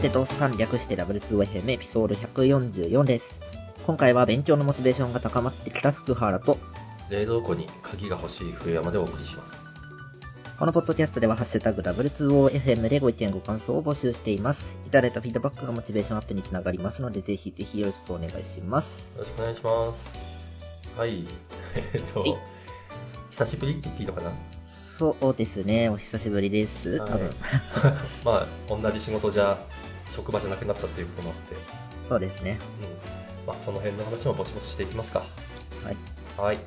[0.00, 0.08] ちは。
[0.08, 3.40] 若手とおっさん略して W2FM エピソード144です。
[3.86, 6.58] 今回は勉強のモチベーションが高まってきた福原と、
[7.08, 9.64] 冷蔵庫に鍵が欲しい冬山でお送りします。
[10.58, 14.76] このポッドキャストではハッシュタグ W2OFM でご意見ご感想を募集しています。
[14.86, 19.16] いただいたフィードバックがモチベーションアップにつながりますので、ぜひぜひよろしくお願いします。
[19.16, 20.18] よろしくお願いします。
[20.96, 21.26] はい。
[21.94, 22.36] えっとはい、
[23.30, 24.30] 久しぶりって言っていいのかな？
[24.62, 26.98] そうですね、お久しぶりです。
[26.98, 27.30] 多はい分。
[28.24, 29.58] まあ、同じ仕事じゃ、
[30.16, 31.56] 職場じゃなくなったっていうこともあって、
[32.08, 32.58] そうですね。
[32.80, 33.46] うん。
[33.46, 35.20] まあ、その辺の話もぼちぼちしていきますか。
[35.84, 35.96] はい。
[36.38, 36.58] はい。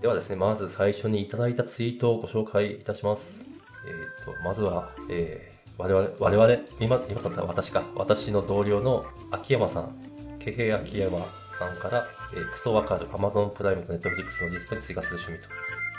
[0.00, 3.46] ではですね、まず最初にいただいたツイートをご紹介いたします。
[3.86, 3.90] え
[4.22, 9.96] っ、と、まずは、えー我々、我々、今、今だったら私か、私の同僚の秋山さん、
[10.38, 11.18] ケヘ秋山
[11.58, 15.38] さんから、えークソわかる Amazon プライムと Netflix のリストに追加する趣味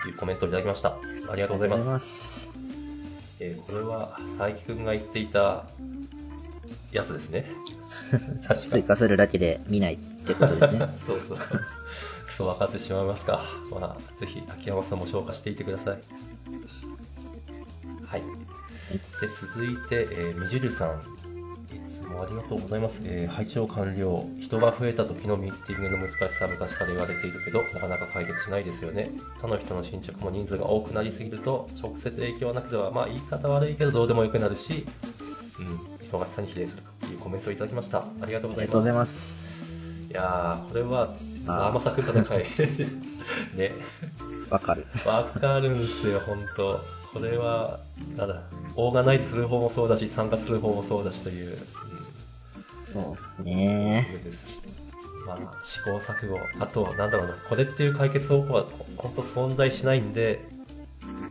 [0.04, 0.98] というコメントをいただきました。
[1.30, 2.42] ありがとうございます。
[2.42, 2.52] す。
[3.40, 5.66] えーこれは佐伯くんが言っていた
[6.92, 7.52] やつですね。
[8.48, 10.90] 確か追加するだけで見ないってことですね。
[11.02, 11.38] そうそう。
[12.26, 13.44] クソ分かってしまいますか。
[13.72, 16.00] まあ、ぜひ秋山さんも消化していてください。
[18.06, 18.22] はい。
[18.22, 21.15] で、続いて、えーみじるさん。
[21.74, 23.02] いつもありがとうございます。
[23.06, 24.26] えー配置を完了。
[24.40, 29.10] 人が増えた時のミーティングの難しさは昔から言われているけど、なかなか解決しないですよね。
[29.42, 34.86] 他の人の進捗も人数が多くなりすぎると、直接影響はなくては、まあ言い方悪いけどどうでもよくなるし、
[35.60, 38.00] うん、忙しさに比例するというコメントをいただきました。
[38.22, 38.68] ありがとうございます。
[38.68, 39.46] ありがとうございます。
[40.10, 41.14] いやー、これは、
[41.48, 43.58] あー生作戦い。
[43.58, 43.72] ね。
[44.50, 44.86] わかる。
[45.06, 46.80] わかるんですよ、本当
[47.16, 47.80] これは、
[48.18, 48.42] なんだ、
[48.76, 54.06] オーガナイズする方もそうだし、参加する方もそうだしという、うん、そうっすね。
[55.26, 56.38] まあ、試行錯誤。
[56.60, 58.66] あと、なんだろうな、これっていう解決方法は
[58.98, 60.46] 本当存在しないんで、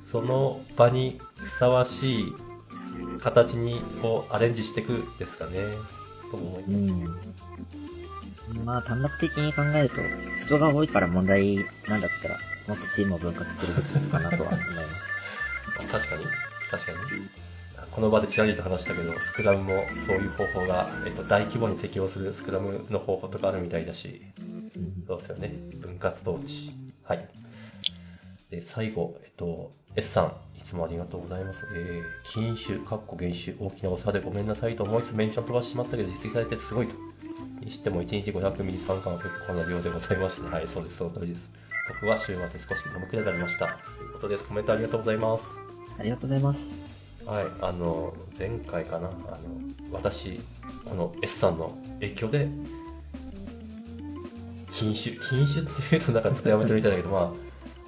[0.00, 2.32] その場にふさわしい
[3.20, 5.68] 形にこうアレンジしていくですかね、
[6.30, 7.18] と思いうま
[8.48, 8.54] す。
[8.54, 8.64] ん。
[8.64, 9.96] まあ、短絡的に考えると、
[10.46, 11.58] 人が多いから問題
[11.88, 15.14] なんだったら、もっとチームを分割するべきかなとは思います。
[15.90, 16.24] 確かに、
[16.70, 17.28] 確かに。
[17.90, 25.52] この場でちらりと話したけど、スクラムもそういう方法が、えっと、大規模に適用するスクラムの方法とかあるみたいだし、うんそうですよね。
[25.80, 26.72] 分割統治。
[27.04, 27.28] はい。
[28.50, 31.68] で、最後、えっと、S さん、いつもありがとうございます。
[31.72, 32.02] えー、
[32.32, 36.94] 禁酒、かっこ減酒、大きなお差でごめんなさいと思いつつメンション飛ばしてしまったけど、実績されてすごいと。
[37.60, 41.50] にしても1日500ミリ酸化は結構な量でございまして、はい、そうです、その通りです。
[41.88, 43.66] 僕は週末少し眠くなりました。
[43.66, 44.44] ということです。
[44.44, 45.60] コメントありがとうございます。
[45.98, 46.94] ありがとうございます。
[47.26, 49.14] はい、あの、前回かな、あの、
[49.92, 50.40] 私、
[50.84, 52.48] この S さんの影響で、
[54.72, 57.32] 禁酒、禁酒っていうとなんかちょっとやめてみたいんだけど、まあ、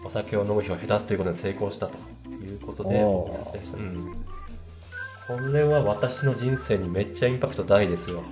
[0.05, 1.99] お酒を飲む日を減らすということに成功したと
[2.29, 4.12] いうことで、うん。
[5.27, 8.23] これは私の人生にめっちゃインパクト大ですよ。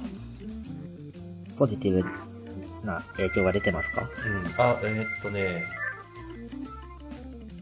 [1.58, 2.33] ポジティブ
[2.84, 4.08] な影響が出てますか？
[4.24, 4.44] うん。
[4.58, 5.64] あ、えーっとね、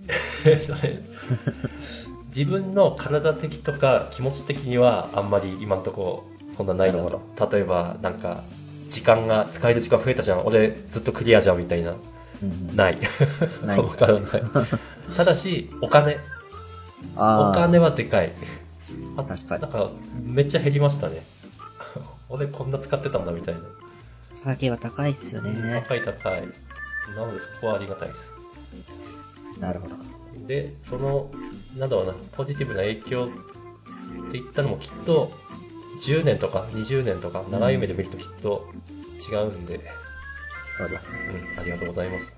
[0.44, 1.00] えーっとね、
[2.34, 7.50] 自分の体的とか気持ち的にはあんまり今んとこそんなないななると。
[7.50, 8.42] 例えば、なんか、
[8.90, 10.44] 時間が、使える時間増えたじゃん。
[10.44, 11.92] 俺ずっとクリアじゃんみたいな。
[12.42, 12.76] うん。
[12.76, 12.98] ない。
[13.64, 14.22] ないわからない。
[15.16, 16.18] ただし、お金。
[17.16, 18.32] お金はでかい。
[19.16, 19.90] あ確かになんか、
[20.24, 21.22] めっちゃ減りましたね。
[22.28, 23.60] 俺こんな使ってたんだみたいな。
[24.34, 25.84] お酒は高いっすよね。
[25.86, 26.42] 高い高い。
[27.16, 28.32] なのでそこはありがたいです。
[29.60, 29.96] なるほど。
[30.46, 31.30] で、その、
[31.76, 33.28] なんだろうな、ポジティブな影響
[34.28, 35.32] って言ったのもきっと、
[36.02, 38.66] 10年とか20年とか長い目で見るときっと
[39.30, 39.80] 違うんで、
[40.76, 41.18] そうですね。
[41.54, 42.34] うん、ありがとうございます。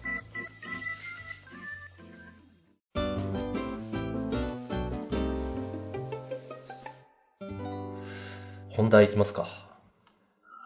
[8.70, 9.73] 本題いきますか。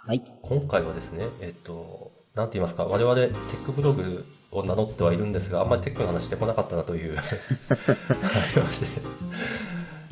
[0.08, 0.22] はい。
[0.40, 7.22] 今回はですね、えっと、なんて言いますか、我々テックブログを名乗ってはいるんですが、あんまりテックの話してこなかったなという、あ
[8.56, 8.86] りまして、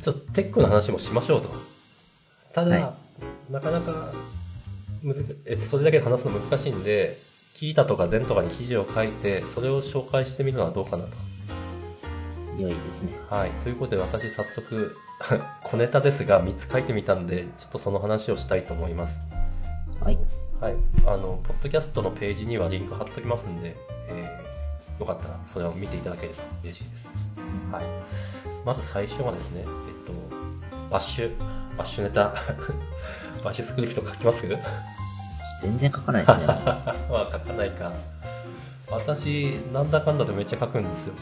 [0.03, 1.49] ちょっとテックの話もしましょうと。
[2.53, 2.95] ただ、は
[3.49, 4.13] なかなか
[5.01, 7.17] むず、えっと、それだけ話すの難しいんで、
[7.55, 11.11] キータとかゼンとかに記事を書いて、それを紹介してみるのはどうかなと。
[12.59, 13.19] 良いですね。
[13.31, 13.51] はい。
[13.65, 14.95] ということで私早速、
[15.65, 19.36] 小ネタですが3つ書いてみたんで、ちょっとその話をしたいと思います。
[20.07, 20.19] はい。
[20.61, 20.75] はい。
[21.05, 23.77] あの、ポッドキャストのページにはリンク貼っときますんで、
[24.09, 27.11] えー、よかったらそれを見ていただければ嬉しいです。
[27.73, 27.85] はい。
[28.65, 29.67] まず最初はですね、えっ
[30.07, 30.13] と、
[30.91, 31.37] バッシュ、
[31.77, 32.35] バッシュネタ、
[33.43, 34.47] バッシュスクリプト書きます？
[35.63, 36.47] 全然書かないですね。
[36.47, 37.93] まあ書かないか。
[38.89, 41.15] 私、なんだかんだでめっちゃ書くんですよ。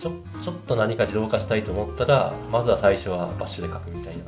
[0.00, 0.10] ちょ、
[0.42, 4.24] ちょっと何か自動化したいと思ったら、まずは最初はバッシュで書くみたいな。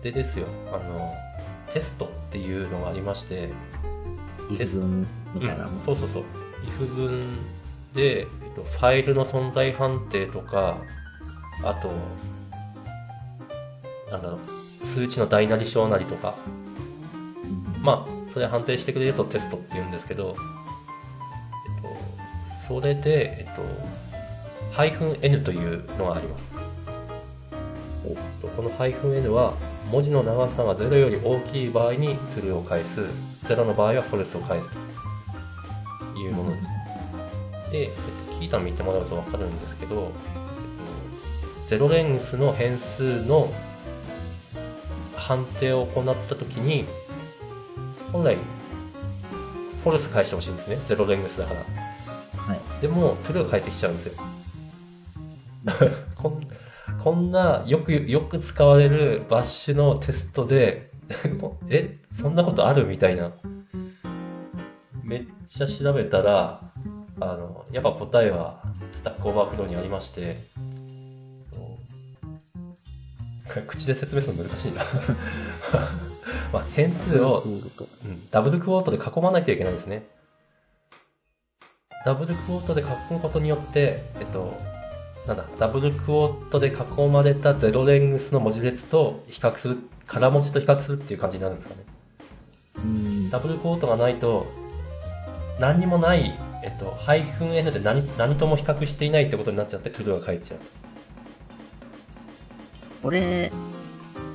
[0.00, 1.14] あでですよ、あの、
[1.72, 3.50] テストっていうのがありまして、
[4.50, 5.74] イフ文みたいなもん。
[5.74, 6.24] うんそうそうそう。
[6.64, 7.38] if 文
[7.94, 10.78] で、えっと、ファイルの存在判定とか、
[11.64, 11.90] あと、
[14.10, 14.38] なんだろ
[14.82, 20.36] う、数値の大なり小なりとか、うんまあ、それ判定してくれるやつをテストって言うんですけど、
[21.76, 21.96] えっと、
[22.66, 23.62] それで、えっと、
[24.72, 26.48] ハイフン -n というのがあります。
[28.06, 29.54] えっとこのハイフン -n は、
[29.90, 33.06] 文字の長さが0より大きい場合に true を返す、
[33.44, 37.70] 0の場合は false を返すというものです。
[37.70, 37.94] で、えっと、
[38.38, 43.52] キータン見てもらうとわかるんですけど、えっと、ゼロレングスの変数の
[45.16, 46.84] 判定を行ったときに、
[48.12, 48.36] 本来、
[49.84, 50.78] false 返してほしいんですね。
[50.86, 51.60] zero length だから。
[52.42, 52.60] はい。
[52.82, 54.22] でも、 true が返ってきちゃうんですよ。
[57.28, 60.90] んな、よく、よく使われる Bash のテストで、
[61.68, 63.32] え、そんなことあるみたいな。
[65.04, 66.72] めっちゃ調べたら、
[67.20, 70.38] あの、やっぱ答えは、 Stack Overflow にありまして、
[73.66, 74.82] 口で説明するの難しいな。
[76.52, 80.06] まあ、変数をうんダブルクォートで囲まないといけないんですね。
[82.04, 82.84] ダブルクォートで囲
[83.14, 84.54] むことによって、えっと、
[85.28, 89.76] なんだ、ダブルクォートで囲まれたゼロレングスの文字列と比較する、
[90.06, 91.80] 空文字と比較するっていう感じになるんですかね。
[92.76, 93.30] うん。
[93.30, 94.46] ダブルクォートがないと、
[95.60, 100.60] 何にもない、えっと、ハイフン N で何何とも比較していないってことになっちゃって、トゥルーが返っちゃう。
[103.02, 103.52] これ、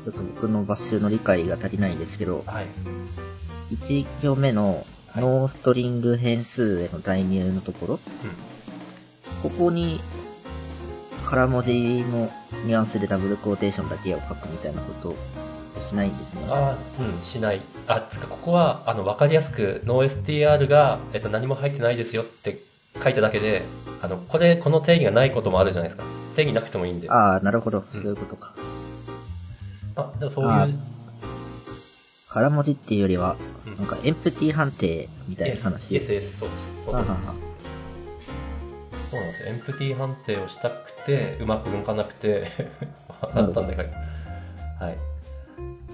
[0.04, 2.68] ちょっと僕のバッシュの理解が足りないですけど、はい。
[3.76, 8.00] 1行目のはいノーストリング変数への代入のところ、
[9.42, 10.00] ここに、
[11.34, 12.30] 空文字の
[12.66, 15.16] ニュアンスでダブルクォーテーションだけを書くみたいなことを
[15.82, 16.42] しないんですね。
[16.48, 17.62] あーうん、しない。
[17.88, 22.60] あ、つか、ここは、あの、わかりやすく、NoSTR が、えっと、何も入ってないですよって
[23.04, 23.64] 書いただけで、
[24.04, 26.04] あの、これ、この定義がないこともあるじゃないですか。
[26.36, 27.10] 定義なくてもいいんで。
[27.10, 27.84] あ、ああ、なるほど。
[27.92, 28.54] そういうことか。
[30.20, 30.78] でもそうあいう、
[32.30, 35.96] 空文字っていうよりは、うんなんかエンプティ判定みたいな話。
[35.96, 36.38] yes, そうです。
[36.38, 37.04] そうですはは
[39.14, 39.50] そうなんですよ。
[39.50, 42.48] エンプティ判定をしたくて、うまく動かなくて、
[43.36, 43.88] だったんで、はい。
[44.80, 44.98] はい。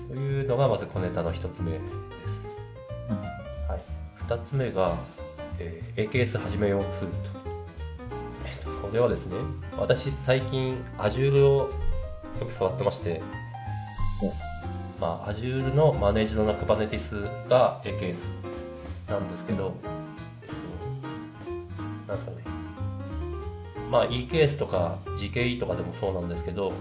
[0.07, 1.79] というのが、まず小ネタの一つ目で
[2.25, 2.47] す。
[3.09, 3.81] うんはい。
[4.25, 4.95] 二つ目が、
[5.59, 7.17] えー AKS 始めようツールと。
[8.45, 9.35] えっと、これはですね、
[9.77, 11.71] 私最近 Azure を
[12.39, 13.21] よく触ってまして、
[14.21, 14.27] お
[15.01, 18.17] まあ、Azure のマネージドな Kubernetes が AKS
[19.09, 19.73] なんですけど、
[20.41, 20.53] えっと、
[22.07, 22.58] なんですかね。
[23.89, 26.73] まあ、EKS とか GKE とかでもそうなんですけど、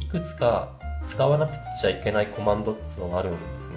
[0.00, 0.72] いくつか
[1.06, 3.76] 使わなくちゃいけないコマンドっていうのがあるんですね。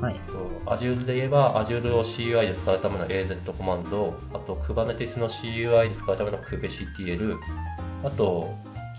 [0.00, 0.14] はい。
[0.14, 7.36] と Azure で言えば、Azure を CUI で使うための AZ コマンド、あと Kubernetes の CUI で使うための kubectl、
[8.04, 8.48] あと、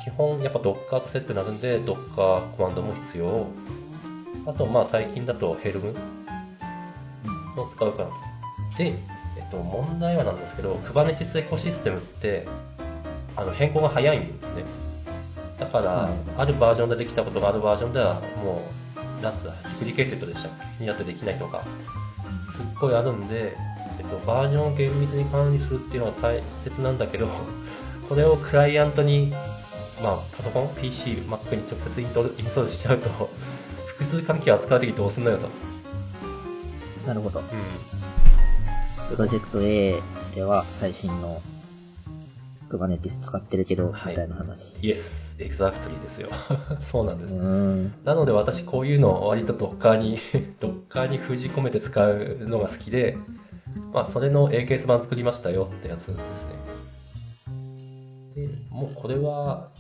[0.04, 3.48] 基本やっぱ Docker とセットになるんで、Docker コマンドも必要。
[4.46, 5.96] あと、まあ最近だと Helm
[7.58, 8.16] を使うかなと。
[8.78, 8.94] で、
[9.52, 12.48] と、問題はなんですけど、Kubernetes エコシステムって、
[13.36, 14.64] あの、変更が早いんですね。
[15.60, 18.64] だから、あるバージョンでできたことがあるバージョンでは、も
[19.20, 20.84] う、なんつ deprecated でしたっけ？
[20.84, 21.64] になってできないとか、
[22.52, 23.56] すっごいあるんで、
[24.00, 27.28] えっと、バージョンを厳密に管理するっていうのが大切なんだけど、
[28.10, 29.34] これをクライアントに、
[30.02, 33.30] まあ、パソコン、PC、Mac に直接イントインストールしちゃうと、
[33.86, 35.48] 複数環境を扱うときどうすんのよと。
[37.06, 37.40] なるほど。
[37.40, 37.46] うん。
[39.12, 40.02] プロジェクト A
[40.36, 41.42] では最新の
[42.70, 44.80] Kubernetes 使ってるけど、はいみたいな話。
[44.82, 46.30] イエス、エグザクトリーですよ。
[46.80, 47.34] そうなんです。
[47.34, 50.18] なので私こういうのを割と Docker に、
[50.62, 53.18] Docker に封じ込めて使うのが好きで、
[53.92, 56.54] まあそれの AKS 版作りましたよってやつですね。
[58.36, 59.72] で、もうこれは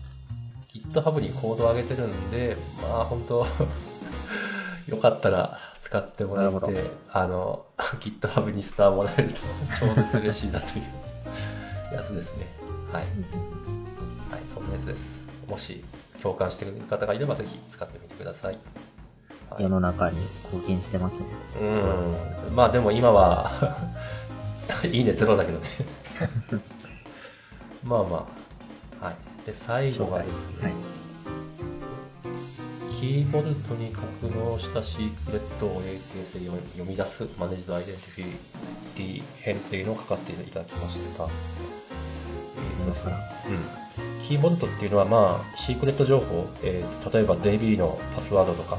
[0.67, 3.47] GitHub にコードを上げてるんで、まあ本当
[4.91, 9.39] よかったら使ってもらって、あの、 GitHub にスターもらえると
[9.79, 10.85] 超絶嬉しいなという
[11.95, 12.47] やつですね。
[12.91, 13.03] はい。
[13.03, 15.21] はい、そんなやつです。
[15.47, 15.83] もし
[16.21, 18.53] 共感してくれる方がいればぜひ使ってみてください。
[18.53, 18.61] はい
[19.59, 21.25] 世の中に貢献してますね。
[21.59, 22.55] うん。
[22.55, 23.51] まあでも今は、
[24.89, 25.67] いいねゼロだけどね。
[27.83, 28.25] まあま
[29.01, 29.05] あ。
[29.05, 29.15] はい。
[29.45, 30.73] で、最後がですね、はい。
[33.01, 38.25] キーボルトに格納したシークレットを AKS で読み出すマネージドアイデンティフィ
[38.96, 41.24] ティ編っていうのを書かせていただきました。
[41.25, 43.10] えーと
[43.50, 43.53] う
[44.20, 48.77] ん、キーボルトっていうのは、まあ、シークレット情報、えー、例えば DB のパスワードとか、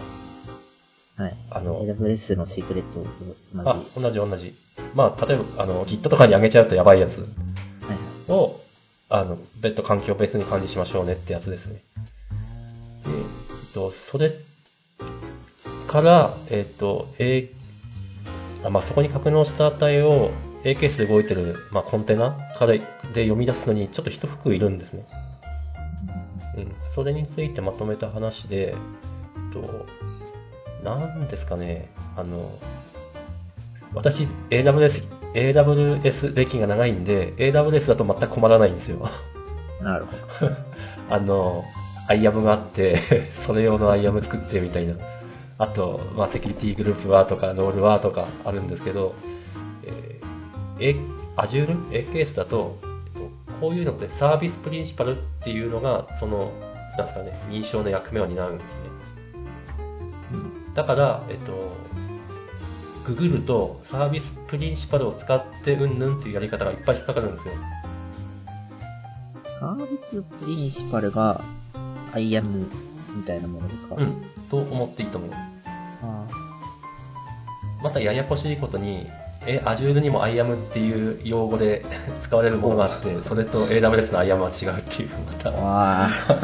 [1.17, 1.35] はい。
[1.51, 3.05] あの、AWS のシークレット。
[3.69, 4.55] あ、同じ同じ。
[4.95, 7.27] まあ、例えば、あの、Git とかに上げちゃうとやばいやつ
[8.29, 8.61] を、
[9.09, 11.83] あの、別途環境を別に管理しましょうねってやつですね。
[13.91, 14.33] それ
[15.89, 17.51] から、えっと、A、
[18.71, 20.31] まあ、そこに格納した値を
[20.65, 25.05] A ケースで動いてる、まあ、コンテナからで読み出すのにちょっと一服いるんですね。
[26.57, 26.75] うん。
[26.85, 29.87] それについてまとめた話で、えっと、
[30.85, 32.59] なんですかね、あの、
[33.95, 39.09] 私、AWS、AWS 歴が長いんで、AWS だと全く困らないんですよ。
[39.83, 40.53] なるほど。
[41.11, 41.65] あの、
[42.09, 44.95] IAM があって それ用の IAM 作ってみたいな。
[45.59, 49.15] あと、まあ、セキュリティグループはとか、ロールはとかあるんですけど、
[49.85, 50.97] えー、
[51.37, 52.79] Azure、AKS だと、
[53.61, 56.51] こういうのって service principal っていうのが、その、
[56.97, 58.81] なんですかね、認証の役目を担うんですね。
[60.75, 61.53] だから、えっと、
[63.05, 67.55] ググると service principal を使ってうんぬんっていうやり方がいっぱい引っかかるんですよ。
[69.61, 71.41] サービスプリンシパルが
[72.15, 72.67] IAM
[73.15, 73.97] みたいなものですか？
[73.97, 74.23] うん。
[74.51, 75.31] と思っていいと思う。
[76.03, 76.27] あ
[77.83, 79.09] またややこしいことに、
[79.45, 81.85] え、Azure にも IAM っていう用語で
[82.23, 86.35] 使われるものがあって、それと AWS の IAM は違うっていう、また、また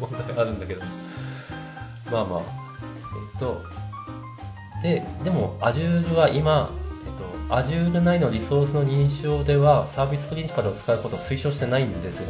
[0.00, 0.82] 問題があるんだけど。
[2.10, 2.40] まあま
[3.36, 3.62] あ、と、
[4.82, 6.70] で、でも Azure は今、
[7.50, 12.28] えっと、Azure 内のリソースの認証ではサービスプリンシパルを使うことを推奨してないんですよ。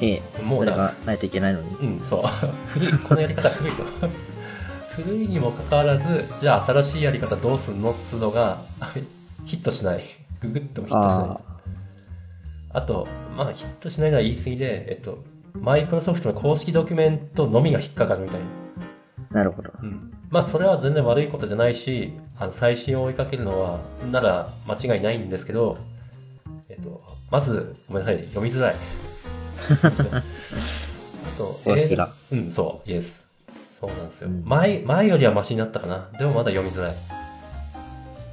[0.00, 1.76] ええ、もうそれがないといけないのに。
[1.76, 2.22] うん、そう。
[2.68, 3.82] 古い、このやり方古いと。
[4.96, 8.58] 古いにもかかわらず、じゃあ新しいやり方どうすんのっつうのが、
[9.44, 10.02] ヒットしない。
[10.40, 11.38] ググってもヒットしない。
[12.72, 15.18] あと、まあヒットしないのは言い過ぎで、えっと、
[15.58, 18.46] マイクロソフトの公式ドキュメントのみが引っかかるみたいな。
[19.30, 19.70] なるほど。
[19.82, 20.12] うん。
[20.30, 23.80] まあ、それは全然悪いことじゃないし、あの、最新を追いかけるのは、
[24.10, 25.78] なら間違いないんですけど、
[26.68, 28.74] えっと、まず、ごめんなさい、読みづらい。
[29.60, 33.26] あと、えー、うん、そう、イエス。
[33.80, 34.28] そうなんですよ。
[34.28, 36.10] うん、前、前よりはマシになったかな？
[36.18, 36.94] でもまだ読みづらい。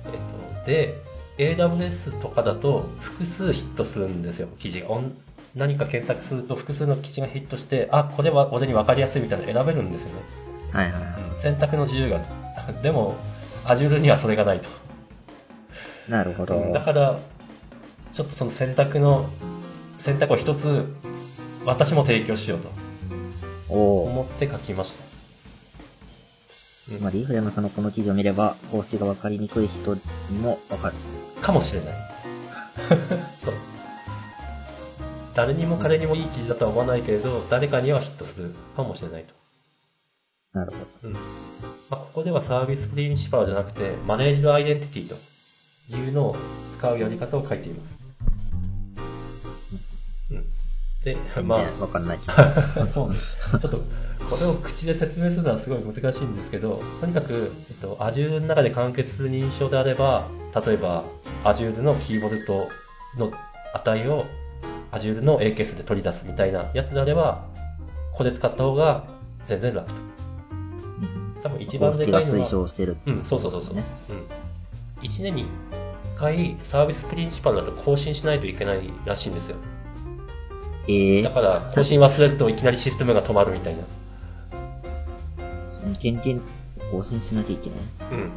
[0.05, 1.01] えっと、で、
[1.37, 4.87] AWS とかだと複数ヒットするんですよ、記事が。
[5.55, 10.21] 何か検索すると複数の記事がヒットして、あ、これは俺に分かりやすいみたいなの選べるんですよね。
[10.71, 11.39] はいはいはい。
[11.39, 12.21] 選択の自由が、
[12.83, 13.15] でも、
[13.63, 14.67] Azure にはそれがないと。
[16.09, 16.71] なるほど。
[16.73, 17.19] だから、
[18.13, 19.29] ちょっとその選択の、
[19.97, 20.85] 選択を一つ、
[21.67, 22.71] 私も提供しようと。
[23.69, 25.03] 思って書きました。
[26.95, 30.01] うん、まあ、リーフレムさんのこの記事を見れば、公式が分かりにくい人に
[30.39, 30.95] も分かる。
[31.41, 31.93] かもしれない。
[35.35, 39.33] 誰にも彼にもいい記事だとは思わないけれど、誰かにはヒットするかもしれないと。
[40.53, 40.85] なるほど。
[41.09, 41.13] うん。
[41.13, 41.19] ま
[41.91, 45.17] あ、ここではサービスプリンシパルじゃなくて、マネージドアイデンティティと
[45.93, 46.37] いうのを
[46.77, 47.96] 使うやり方を書いています。
[51.13, 51.81] で、まあ。
[51.81, 52.19] わかんない
[52.85, 53.17] そうね。
[53.59, 53.81] ちょっと、
[54.29, 60.27] これを口で説明するのはすごい難しいんですけど、とにかく、えっと、Azure の中で完結する認証であれば、
[60.65, 61.03] 例えば、
[61.43, 62.67] Azure のキーボルト
[63.17, 63.31] の
[63.73, 64.25] 値を
[64.91, 67.45] Azure の AKS で取り出すみたいなやつであれば、
[68.13, 69.05] これ使った方が
[69.45, 70.01] 全然楽と。
[71.43, 72.21] 多分一番でかいのは。
[72.23, 73.75] 推奨してる、うん、そうそうそうそう。
[73.75, 73.83] うん。
[75.03, 75.45] 1年に
[76.15, 79.57] 1回サービスプリンシパルだと更新しないといけないらしいんですよ。
[80.87, 83.83] ええー、だから更新忘れるといきなりシステムが止まるみたいな。
[85.69, 86.41] その件々
[86.91, 87.79] 更新しなきゃいけない？
[88.11, 88.31] うん。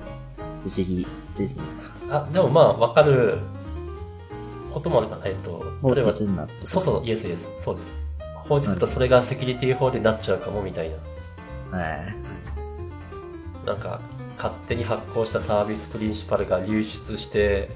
[0.64, 1.06] 不思議
[1.38, 1.62] ですね。
[2.10, 3.38] あ、でもまあ、わかる
[4.74, 5.26] こともあるかな。
[5.26, 6.66] えっと、放置するなって。
[6.66, 7.48] そうそう、イエスイエス。
[7.56, 7.94] そうです。
[8.48, 10.90] 放置するとそれがセキュリティ法でなっちゃうかもみたい
[11.70, 11.78] な。
[11.78, 11.84] は
[13.64, 13.66] い。
[13.66, 14.00] なんか、
[14.36, 17.70] 勝手に発行したサービスプリンシパルが流出して、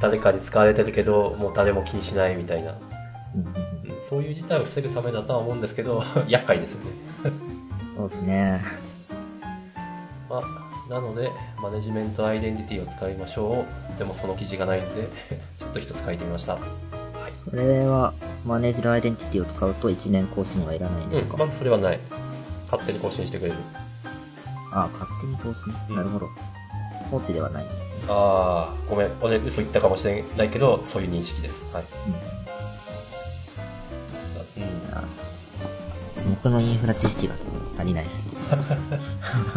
[0.00, 2.74] 誰かに使われてるけど、もう誰も気にしないみたいな。
[3.34, 3.54] うん、
[4.08, 6.90] そういう事態を防ぐためだとは思うんですけど、 厄介ですよね。
[7.96, 8.62] そうですね。
[10.28, 11.30] まあ、なので、
[11.60, 13.64] マネジメントアイデンティティを使いましょ
[13.96, 13.98] う。
[13.98, 15.08] でもその記事がないので、
[15.58, 16.54] ちょっと一つ書いてみました。
[16.54, 17.32] はい。
[17.32, 18.12] それは、
[18.44, 22.00] マネージドアイデンティティを使うと1年更新はいらないんですか、うん、まずそれはない。
[22.70, 23.58] 勝手に更新してくれる。
[24.72, 26.28] ああ、勝手に更新、うん、なるほど。
[27.10, 27.64] 放置ではない。
[28.08, 29.10] ああ、ごめん。
[29.20, 31.62] 俺嘘言ったかもしれないけど、そういう認識です。
[31.72, 31.84] はい。
[32.08, 32.41] うん。
[36.28, 37.34] 僕のインフラ知識が
[37.76, 38.30] 足りないです。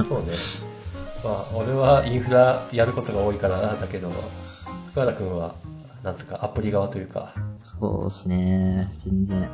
[0.07, 0.33] そうね。
[1.23, 4.11] まあ、俺はインフラやることが多いからだけど、
[4.91, 5.55] 福原君は、
[6.03, 8.91] なんつうか、アプリ側というか、そうですね。
[8.99, 9.49] 全然や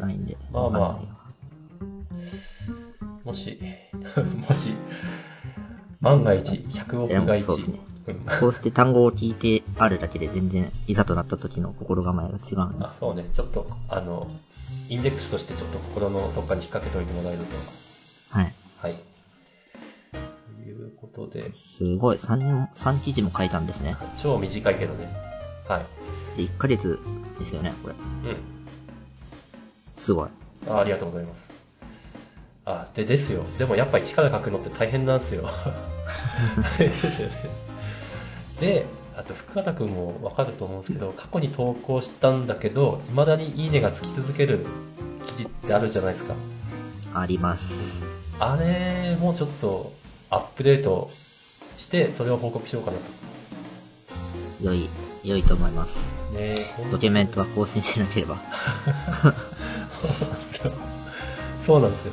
[0.00, 0.36] らないんで。
[0.52, 1.16] まあまあ
[3.24, 3.58] もし、
[4.48, 4.74] もし、
[6.00, 7.86] 万が一、100億が一、そうですねうん
[8.40, 12.84] こうして単語を聞いてあるだけで全然いざとなった時の心構えが違うんで。
[12.84, 13.28] あ、そうね。
[13.32, 14.28] ちょっと、あの、
[14.88, 17.44] インデックスとしてちょっと心のどっかに引っ掛けておいてもらえると。
[18.30, 18.52] はい。
[18.80, 18.94] はい。
[20.12, 22.16] ということで、すごい。
[22.16, 23.96] 3、三記事も書いたんですね。
[24.20, 25.08] 超短いけどね。
[25.68, 25.80] は
[26.36, 26.38] い。
[26.38, 27.00] で、1ヶ月
[27.38, 27.94] ですよね、これ。
[27.94, 28.36] うん。
[29.96, 30.30] すごい。
[30.68, 31.48] あありがとうございます。
[32.64, 33.44] あ、で、ですよ。
[33.58, 35.48] でもやっぱり力書くのって大変なんですよ。
[36.78, 37.34] ですよね。
[38.60, 38.86] で、
[39.16, 44.66] あと福原くんもわかると思うんですけど、過去に投稿したんだけど、未だにいいねがつき続ける
[45.24, 46.34] 記事ってあるじゃないですか。
[47.14, 48.02] あります。
[48.38, 49.94] あれもちょっと
[50.28, 51.10] アップデート
[51.78, 53.04] して、それを報告しようかなと。
[54.62, 54.90] 良い、
[55.24, 55.98] 良いと思います。
[56.34, 56.54] ね
[56.90, 58.36] ドキュメントは更新しなければ。
[60.02, 60.72] そうなんですよ。
[61.62, 62.12] そうなんですよ。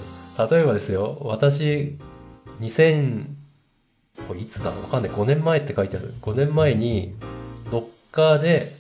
[0.50, 2.00] 例えばですよ、私、
[2.62, 3.43] 2000、
[4.27, 5.12] これいつだわかんない。
[5.12, 6.13] 5年前って書いてある。
[6.22, 7.13] 5年前に、
[7.72, 8.75] Docker で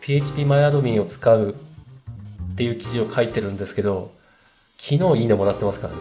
[0.00, 1.56] PHPMyAdmin を使う
[2.52, 4.12] っていう記事を書いてるんですけど、
[4.78, 6.00] 昨日いいねもらってますからね。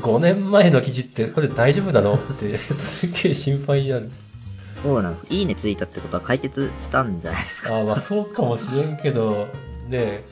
[0.00, 2.14] 5年前の記事ってこれ大丈夫なの？
[2.14, 4.10] ってすげえ心配になる。
[4.82, 5.26] そうなんです。
[5.30, 7.76] いいねついたってことは解決したんじゃないですか？
[7.76, 9.46] ああ、まあそうかもしれんけど、
[9.88, 10.24] ね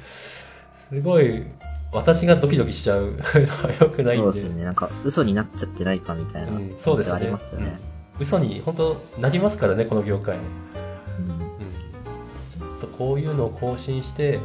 [0.89, 1.45] すごい、
[1.93, 4.33] 私がドキドキしちゃうのは 良くないんで。
[4.33, 4.65] そうですね。
[4.65, 6.53] なんか、嘘になっちゃってないかみたいな。
[6.53, 7.17] うん、そうですね。
[7.17, 7.81] ありますよね。
[8.21, 10.37] 嘘に本当なりますからね、この業界。
[10.37, 11.39] うん、うん。
[11.39, 14.39] ちょっとこういうのを更新して、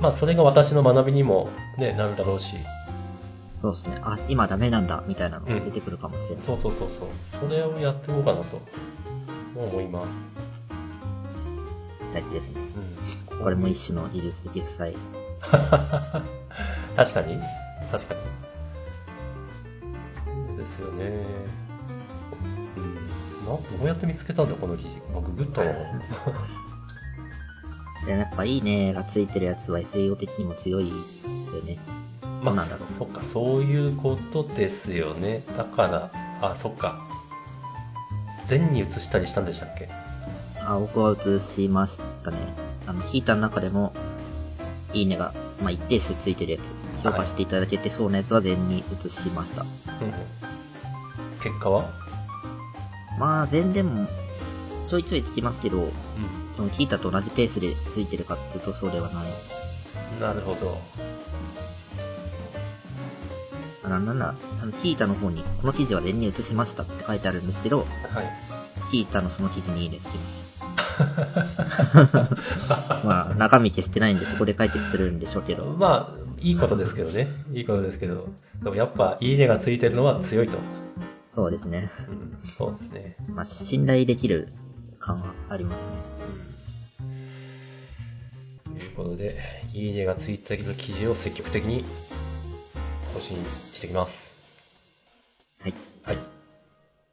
[0.00, 2.56] まあそれが私の学びにもね、なるだろうし、
[3.62, 3.96] そうですね。
[4.02, 6.40] あ、今ダメなんだ、みたいなのが出てくるかもしれない。
[6.40, 8.60] そうそうそうそう、それをやっていこうかなと
[9.54, 10.06] 思います。
[12.12, 12.60] 大事ですね。
[13.30, 14.96] うん、これも一種の技術的負債。
[16.96, 17.40] 確かに？
[17.90, 18.20] 確かに。
[20.48, 21.24] そうですよね。
[22.76, 22.94] うん、
[23.46, 24.90] などうやって見つけたんだ、この記事。
[25.12, 25.72] まあ、ググったの。
[28.06, 30.90] でもやっぱいいねがついてるやつは SEO 的にも強いで
[31.50, 31.78] すよね。
[32.42, 35.42] まあ、なんだろうそっか、そういうことですよね。
[35.56, 37.00] だから、あ、そっか。
[38.46, 39.88] 全に移したりしたんでしたっけ？
[40.66, 42.38] あ、僕は映しましたね。
[42.86, 43.92] あの、ヒーターの中でも、
[44.92, 46.72] いいねが、まあ、一定数ついてるやつ、
[47.04, 49.62] 評価していただけてそうなやつは全に移しました。
[49.62, 49.68] うん
[51.42, 51.88] 結果は？
[53.18, 54.06] まあ、全でも、
[54.88, 55.90] ちょいちょいつきますけど、う
[56.56, 59.24] でもヒーターと同じペースでついてるかっていうとそうではない。
[60.18, 60.20] ん。
[60.20, 60.78] なるほど。
[63.82, 67.84] あなんなんだ、あの、ヒーターの方に、この記事は全に移しましたって書いてあるんですけど、は
[68.22, 68.30] い。
[68.90, 70.59] ヒーターのその記事にいいねつきます。
[73.04, 77.28] まあ、中身消してないんでそこで解決するんでしょうけど、まあ、いいことですけどね。
[77.52, 78.28] いいことですけど。
[78.62, 80.58] でもやっぱ、いいねがついてるのは強いと。
[81.26, 81.90] そうですね。
[82.08, 83.16] うん、そうですね。
[83.28, 84.52] まあ、信頼できる
[84.98, 85.92] 感はありますね。
[88.64, 89.36] ということで、
[89.72, 91.84] いいねがついた記事を積極的に
[93.14, 93.36] 更新
[93.72, 94.34] していきます。
[95.62, 95.74] はい。
[96.04, 96.39] はい。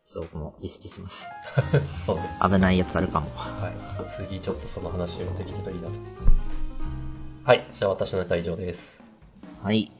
[0.07, 1.27] そう、僕も意識します。
[2.05, 2.23] そうね。
[2.41, 3.29] 危ないやつあるかも。
[3.35, 4.09] はい。
[4.09, 5.93] 次ちょっとその話をできるといいなと。
[7.43, 7.67] はい。
[7.73, 9.01] じゃあ私のネタは以上です。
[9.61, 9.91] はい。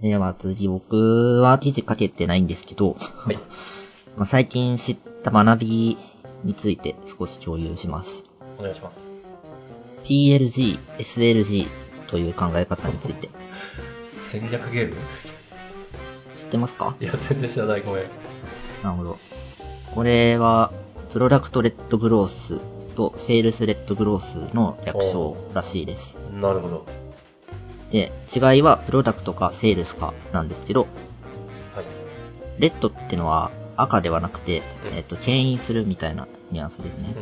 [0.00, 3.38] では次、僕は記事書けてないんですけど、はい。
[4.16, 5.98] まあ、最近知った学び
[6.44, 8.22] について少し共有します。
[8.60, 9.15] お願いします。
[10.06, 11.66] PLG、SLG
[12.06, 13.28] という考え方について。
[14.30, 14.96] 戦略ゲーム？
[16.34, 16.96] 知ってますか？
[17.00, 17.82] いや、全然知らない。
[17.82, 18.04] ごめん。
[18.84, 19.18] なるほど。
[19.94, 20.72] これは、
[21.12, 22.60] プロダクトレッドグロース
[22.94, 26.16] とセールスレッドグロースの略称らしいです。
[26.32, 26.86] なるほど。
[27.90, 30.82] で、違いはプロダクトかセールスかなんですけど、
[31.74, 31.84] はい。
[32.58, 37.14] レッドってのは赤ではなくて、うんえっと、牽引するみたいなニュアンスですね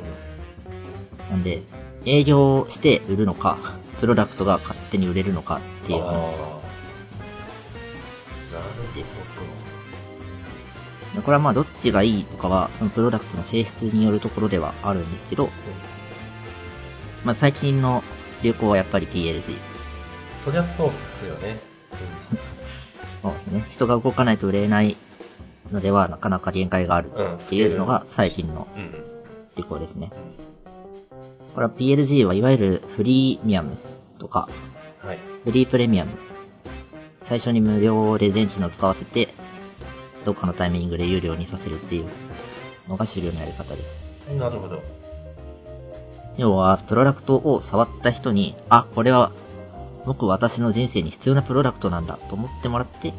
[1.28, 1.28] う。
[1.28, 1.30] ん。
[1.30, 1.62] なんで、
[2.06, 3.58] 営業して売るのか、
[4.00, 6.40] プロダクトが勝手に売れるのかっていう話。
[8.94, 9.24] です
[11.22, 15.50] これはまあどっちがいいとかは、そのプロダクトの性質によるところではあるんですけど、
[17.24, 18.02] まあ最近の
[18.42, 19.56] 流行はやっぱり PLG。
[20.36, 21.58] そりゃそうっすよね。
[23.22, 23.64] そうですね。
[23.68, 24.96] 人が動かないと売れない
[25.72, 28.66] のではなかなか限界があるっていうのが最近の
[29.56, 30.10] 理考ですね。
[31.54, 33.76] これは PLG はいわゆるフリーミアム
[34.18, 34.48] とか、
[35.02, 35.18] はい。
[35.44, 36.12] フリープレミアム。
[37.24, 39.32] 最初に無料で全機能使わせて、
[40.24, 42.06] どっかのタイミングで有料にさせるっていう
[42.88, 44.00] のが主流のやり方です。
[44.36, 44.82] なるほど。
[46.36, 49.30] 要は、プロダクトを触った人に、あ、これは、
[50.04, 53.14] 僕私の人生に必要なプロダクトなんだと思ってもらって、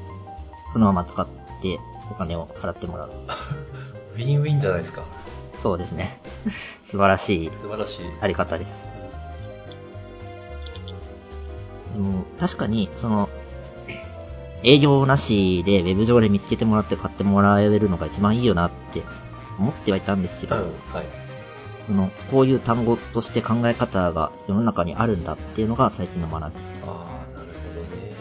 [0.74, 1.28] そのまま使っ
[1.62, 1.80] て
[2.12, 3.12] お金を払ってもらう。
[4.16, 5.04] ウィンウィンじゃないですか。
[5.58, 6.20] そうですね。
[6.96, 8.06] 素晴らしい素晴らしい。
[8.22, 8.88] あり方です。
[11.94, 13.30] でも、確かに、その、
[14.64, 19.04] 営業なしでウェブ上で見つけてもらって買ってもらえるのが一番いいよなって
[19.60, 20.62] 思ってはいたんですけど、うん、
[20.94, 21.06] はい。
[21.86, 26.46] その、こういう単語として考え方が世の中にあるんだっていうのが最近の学び。
[26.46, 28.16] ああ、なるほどね。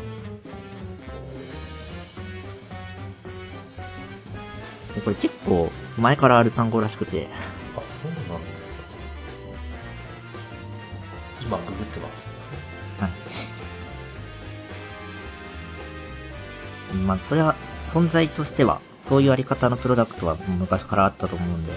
[4.96, 7.28] でこれ結構前からある単語らしくて、
[7.76, 8.53] あ、そうなんですか。
[11.46, 12.26] 今、ググってます。
[13.00, 13.11] はい。
[16.96, 17.54] まあ、それは、
[17.87, 21.72] 存在としては、そういうあり方のプロダクトは昔からあったと思うんで、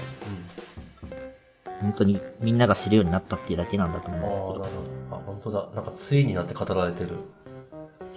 [1.81, 4.17] 本当にみんなが知るようになったっていうだけなんだとうん。
[4.17, 4.71] ああ、思うんですなる
[5.09, 5.17] ほど。
[5.17, 5.69] あ、本当だ。
[5.75, 7.09] なんか、ついになって語られてる。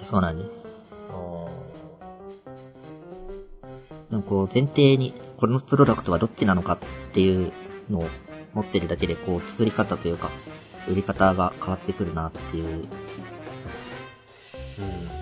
[0.03, 0.63] そうなんです。
[1.11, 1.47] あ
[4.11, 6.79] でもこう、前提に、このプロダクトはどっちなのかっ
[7.13, 7.53] ていう
[7.91, 8.07] のを
[8.55, 10.31] 持ってるだけで、こう、作り方というか、
[10.89, 12.85] 売り方が変わってくるなっていう、
[14.79, 14.83] あ。
[14.83, 15.21] うん。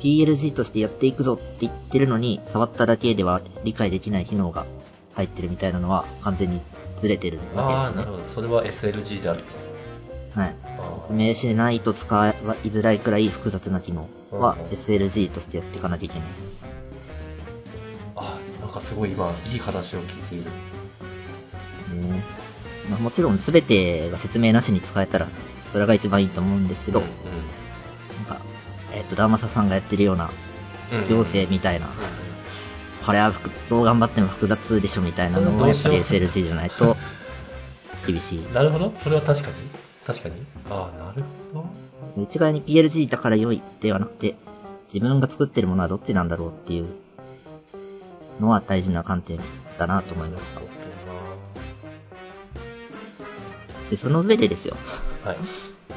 [0.00, 4.66] PLG としてやっていくぞって言ってるのに、触っただけでは理解できない機能が
[5.14, 6.60] 入ってるみたいなのは完全に
[6.96, 8.12] ずれてるああ、わけですね。
[8.12, 8.34] なるほど。
[8.34, 10.40] それは SLG であると。
[10.40, 10.54] はい。
[10.78, 12.32] あ説明しないと使い
[12.68, 16.28] づらいくらい複雑な機能は SLG としてやっていかなきゃいけない。
[18.16, 20.50] あ、なんかすごい今、いい話を聞いている。
[22.02, 22.22] ね
[22.90, 25.28] まあ、もちろん全てが説明なしに使えたら、
[25.72, 28.40] それが一番いいと思うんですけど、うんなんか、
[28.92, 30.30] えっ、と、ダーマサさんがやってるような、
[30.92, 30.98] うん。
[31.00, 31.88] うん行政みたいな、
[33.04, 36.96] これは複どう頑張っても複雑でしょみたいなのそれどうしようはやっぱり SLG じゃないと、
[38.06, 38.46] 厳しい。
[38.52, 38.92] なるほど。
[38.96, 39.54] それは確かに。
[40.06, 40.34] 確かに。
[40.70, 41.60] ああ、なるほ
[42.16, 42.22] ど。
[42.22, 44.36] 一概に PLG だから良いではなくて、
[44.92, 46.86] 自分が作ってるものはどっちなんだろうっていう
[48.40, 49.40] のは大事な観点
[49.78, 50.60] だなと思いました。
[53.90, 54.76] で、その上でですよ。
[55.24, 55.36] はい。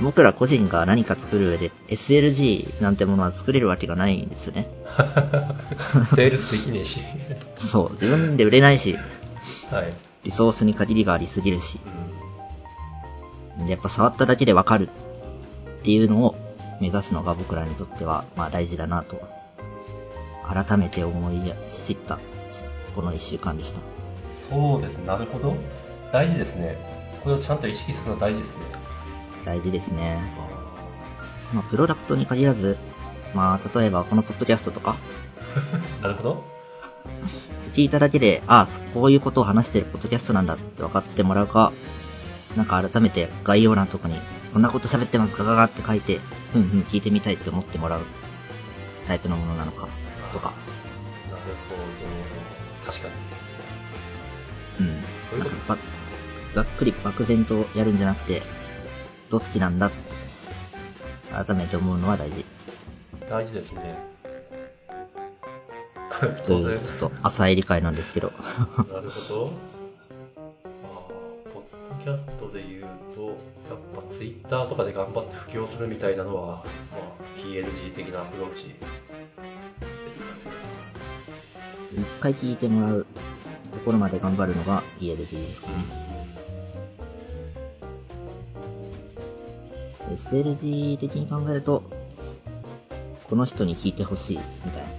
[0.01, 4.67] 僕ら個人が何か作る上で SLG なんてものは作れるわけがないんですよね。
[6.15, 6.99] セールスできねえし。
[7.65, 8.97] そう、自分で売れないし、
[9.71, 9.93] はい。
[10.23, 11.79] リソースに限りがありすぎるし、
[13.59, 13.67] うん。
[13.67, 16.35] やっぱ触っただけでわかるっていうのを
[16.79, 19.21] 目指すのが僕らにとっては、まあ大事だなと、
[20.47, 22.19] 改めて思い知った、
[22.95, 23.81] この一週間でした。
[24.49, 25.07] そうですね。
[25.07, 25.55] なるほど。
[26.11, 26.98] 大事ですね。
[27.23, 28.63] これをちゃんと意識するのは大事ですね。
[29.45, 30.19] 大事ですね。
[31.53, 32.77] まあ、プロダクトに限らず、
[33.33, 34.95] まあ、例えばこのポッドキャストとか、
[36.01, 36.59] なるほど。
[37.73, 41.71] 聞いただけで、ああ、こういうことを話してるポッドキャストなんだって分かってもらうか、
[42.55, 44.19] なんか改めて概要欄とかに、
[44.53, 46.19] こんなこと喋ってますガガガって書いて、
[46.55, 48.01] うんうん聞いてみたいって思ってもらう
[49.07, 49.87] タイプのものなのか、
[50.33, 50.51] とか、
[51.29, 51.75] なるほ
[52.85, 52.91] ど。
[52.91, 53.13] 確かに。
[56.59, 58.41] ざっくり漠然とやるんじゃなくて、
[59.29, 59.87] どっちなんだ？
[59.87, 59.97] って、
[61.31, 62.43] 改めて思うのは大事。
[63.29, 63.97] 大事ですね。
[66.19, 66.79] と当然いう。
[66.83, 68.33] ちょっと浅い理解なんですけど。
[68.91, 69.53] なるほど。
[71.53, 71.63] ポッ
[71.97, 72.83] ドキャストで言う
[73.15, 73.35] と、やっ
[73.95, 79.29] ぱツイッターとかで頑張って布教するみたいなのは、まあ、PLG 的なアプローチですかね。
[81.93, 83.05] 一回聞いてもらう
[83.71, 86.18] ところまで頑張るのが PLG ですかね。
[90.09, 91.83] SLG 的に考えると、
[93.29, 94.89] この人に聞いてほしい、みたいな。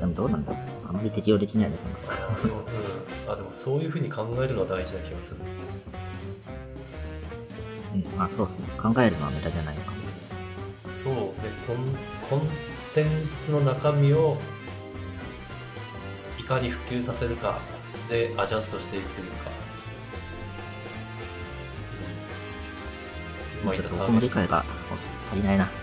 [0.00, 0.52] でもどうなんだ？
[0.52, 1.94] ろうあまり適用できないのかな。
[2.38, 3.32] あでも、うん。
[3.32, 5.40] あ、でもそういうふうに考えるのは大事な気がする。
[7.94, 8.68] うん、まあそうですね。
[8.78, 9.96] 考えるのは無駄じゃないのかも。
[11.02, 11.32] そうね、
[11.66, 11.76] コン
[12.30, 12.48] コン
[12.94, 13.06] テン
[13.44, 14.36] ツの中身を
[16.38, 17.58] いかに普及させるか
[18.08, 19.67] でアジャストしていくというか。
[23.68, 25.68] うん、うまいちょっと僕も理解が足りないな。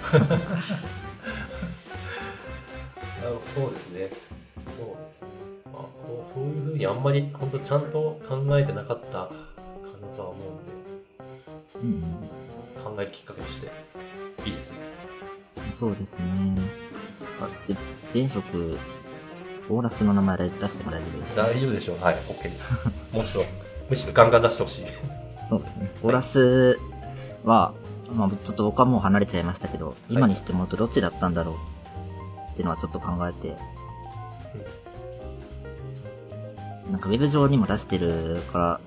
[3.25, 4.09] あそうですね。
[4.77, 5.27] そうですね。
[5.65, 5.91] あこ
[6.23, 9.29] うそういうふうにあんまり本当ちゃんと考えてなかったか
[10.01, 10.71] なとは思うんで、
[11.75, 12.01] うんうん。
[12.83, 13.71] 考えるきっかけとして
[14.45, 14.77] いいですね。
[15.73, 16.25] そうですね。
[17.41, 17.75] あぜ
[18.13, 18.77] 前職、
[19.69, 21.99] オーラスの名前出してもらえるですか大丈夫でしょう。
[21.99, 22.71] はい、OK です。
[23.11, 23.45] もちろん、
[23.89, 24.85] むしろガンガン出してほしい。
[25.49, 25.91] そうですね。
[26.03, 26.94] オーラスは、
[27.45, 27.73] ま
[28.17, 31.55] あ、ちょっと僕はもう離れちゃいましたけど、今にしてもどっちだったんだろう。
[32.51, 33.55] っていうのはちょっと考えて、
[36.89, 38.79] なんかウェブ上にも出してるから、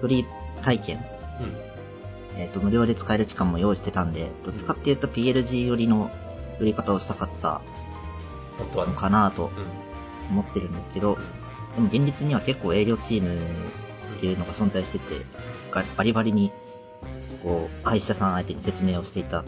[0.00, 1.04] フリー体験、
[1.40, 2.40] うん。
[2.40, 6.10] えっ、と、無料で使える期間も用意してたんで、どっちかっていうと PLG 寄りの
[6.60, 7.60] 売り方をしたかった。
[8.86, 9.84] のかなとうん。
[10.30, 11.18] 思ってるんですけど、
[11.74, 13.36] でも現実には結構営業チーム
[14.16, 15.16] っていうのが存在してて、
[15.70, 16.52] がバリバリに、
[17.44, 19.44] こう、会社さん相手に説明をしていた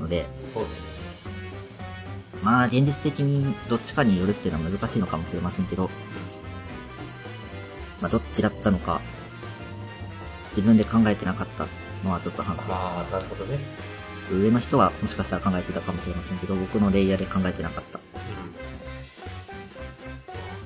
[0.00, 0.86] ので、そうですね。
[2.42, 5.90] まあ現実的にどっちかによるっていうのは難しいのかもしれませんけど、
[8.00, 9.00] まあどっちだったのか、
[10.50, 11.66] 自分で考えてなかった
[12.04, 12.62] のはちょっと反省。
[12.72, 13.58] ああ、なるほどね。
[14.30, 17.98] 上の人はもしかしたら考えてたかもしれませんけど、僕のレイヤーで考えてなかった。
[17.98, 18.04] うん。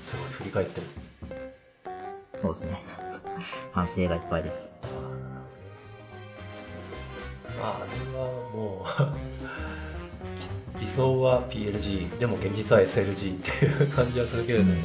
[0.03, 0.87] すごい振り返ってる。
[2.37, 2.83] そうですね。
[3.73, 4.76] 反省がいっぱいです。
[7.61, 14.79] まあ、あれはもう、 理想は PLG、でも現実は SLG っていう感じはするけれども、うん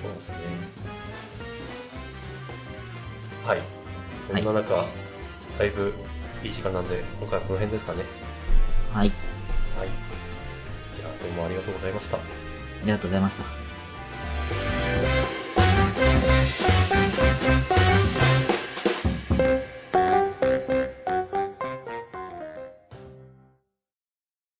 [0.00, 0.36] そうですね。
[3.44, 3.60] はい。
[4.26, 4.84] そんな中、
[5.58, 5.92] だいぶ
[6.42, 8.04] いい時間なんで、今回はこの辺ですかね。
[8.92, 9.10] はい。
[9.78, 9.88] はい。
[10.96, 12.16] じゃあ、どうもありがとうございました。
[12.16, 12.20] あ
[12.84, 13.65] りがとうございました。